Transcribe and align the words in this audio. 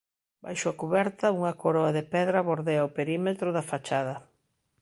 Baixo 0.43 0.67
a 0.69 0.77
cuberta 0.81 1.33
unha 1.39 1.57
coroa 1.61 1.91
de 1.97 2.03
pedra 2.13 2.45
bordea 2.49 2.87
o 2.87 2.93
perímetro 2.97 3.47
da 3.55 3.67
fachada. 3.71 4.15